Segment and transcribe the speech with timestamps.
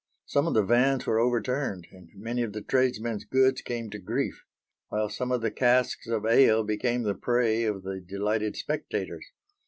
[0.25, 4.43] Some of the vans were overturned and many of the tradesmens' goods came to grief;
[4.87, 9.27] while some of the casks of ale became the prey of the delighted spectators.